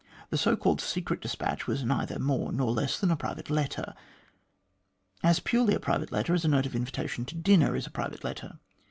The 0.31 0.37
so 0.39 0.55
called' 0.57 0.81
secret 0.81 1.21
despatch' 1.21 1.67
was 1.67 1.83
neither 1.83 2.17
more 2.17 2.51
nor 2.51 2.71
less 2.71 2.99
than 2.99 3.11
a 3.11 3.15
private 3.15 3.51
letter; 3.51 3.93
.as 5.21 5.39
purely 5.39 5.75
a 5.75 5.79
private 5.79 6.11
letter 6.11 6.33
as 6.33 6.43
a 6.43 6.47
note 6.47 6.65
of 6.65 6.73
invitation 6.75 7.23
to 7.25 7.35
dinner 7.35 7.75
is 7.75 7.85
a 7.85 7.91
private 7.91 8.23
letter. 8.23 8.57